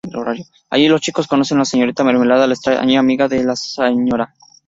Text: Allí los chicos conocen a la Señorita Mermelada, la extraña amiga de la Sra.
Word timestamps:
Allí 0.71 0.87
los 0.87 0.99
chicos 0.99 1.27
conocen 1.27 1.59
a 1.59 1.61
la 1.61 1.65
Señorita 1.65 2.03
Mermelada, 2.03 2.47
la 2.47 2.55
extraña 2.55 2.99
amiga 2.99 3.27
de 3.27 3.43
la 3.43 3.55
Sra. 3.55 3.91